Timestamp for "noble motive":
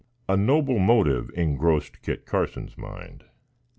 0.35-1.29